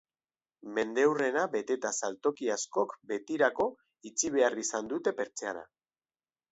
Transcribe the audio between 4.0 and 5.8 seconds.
itxi behar izan dute pertsiana.